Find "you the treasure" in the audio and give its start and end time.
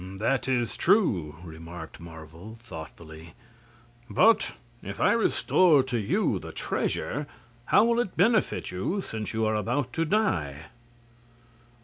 5.99-7.27